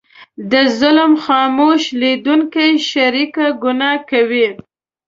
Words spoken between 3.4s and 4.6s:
ګناه کوي.